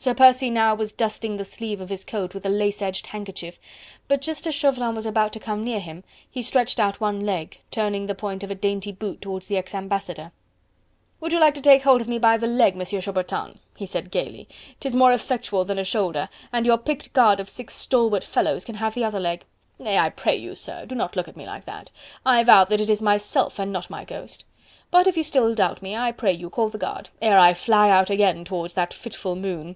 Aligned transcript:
Sir 0.00 0.14
Percy 0.14 0.48
now 0.48 0.76
was 0.76 0.92
dusting 0.92 1.36
the 1.38 1.44
sleeve 1.44 1.80
of 1.80 1.88
his 1.88 2.04
coat 2.04 2.32
with 2.32 2.46
a 2.46 2.48
lace 2.48 2.80
edged 2.80 3.08
handkerchief, 3.08 3.58
but 4.06 4.20
just 4.20 4.46
as 4.46 4.54
Chauvelin 4.54 4.94
was 4.94 5.06
about 5.06 5.32
to 5.32 5.40
come 5.40 5.64
near 5.64 5.80
him, 5.80 6.04
he 6.30 6.40
stretched 6.40 6.78
out 6.78 7.00
one 7.00 7.26
leg, 7.26 7.58
turning 7.72 8.06
the 8.06 8.14
point 8.14 8.44
of 8.44 8.50
a 8.52 8.54
dainty 8.54 8.92
boot 8.92 9.20
towards 9.20 9.48
the 9.48 9.56
ex 9.56 9.74
ambassador. 9.74 10.30
"Would 11.18 11.32
you 11.32 11.40
like 11.40 11.54
to 11.54 11.60
take 11.60 11.82
hold 11.82 12.00
of 12.00 12.06
me 12.06 12.20
by 12.20 12.36
the 12.36 12.46
leg, 12.46 12.76
Monsieur 12.76 13.00
Chaubertin?" 13.00 13.58
he 13.76 13.86
said 13.86 14.12
gaily. 14.12 14.46
"'Tis 14.78 14.94
more 14.94 15.12
effectual 15.12 15.64
than 15.64 15.80
a 15.80 15.84
shoulder, 15.84 16.28
and 16.52 16.64
your 16.64 16.78
picked 16.78 17.12
guard 17.12 17.40
of 17.40 17.48
six 17.50 17.74
stalwart 17.74 18.22
fellows 18.22 18.64
can 18.64 18.76
have 18.76 18.94
the 18.94 19.02
other 19.02 19.18
leg.... 19.18 19.44
Nay! 19.80 19.98
I 19.98 20.10
pray 20.10 20.36
you, 20.36 20.54
sir, 20.54 20.86
do 20.86 20.94
not 20.94 21.16
look 21.16 21.26
at 21.26 21.36
me 21.36 21.44
like 21.44 21.64
that.... 21.64 21.90
I 22.24 22.44
vow 22.44 22.62
that 22.66 22.80
it 22.80 22.88
is 22.88 23.02
myself 23.02 23.58
and 23.58 23.72
not 23.72 23.90
my 23.90 24.04
ghost.... 24.04 24.44
But 24.92 25.08
if 25.08 25.16
you 25.16 25.24
still 25.24 25.56
doubt 25.56 25.82
me, 25.82 25.96
I 25.96 26.12
pray 26.12 26.32
you 26.32 26.50
call 26.50 26.68
the 26.68 26.78
guard... 26.78 27.08
ere 27.20 27.36
I 27.36 27.52
fly 27.52 27.90
out 27.90 28.10
again 28.10 28.44
towards 28.44 28.74
that 28.74 28.94
fitful 28.94 29.34
moon..." 29.34 29.74